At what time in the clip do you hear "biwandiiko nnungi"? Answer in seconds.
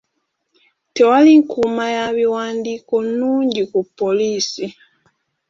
2.15-3.61